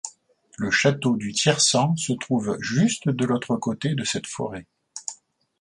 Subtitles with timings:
[0.57, 4.65] Le château du Tiercent se trouve juste de l’autre côté de cette forêt.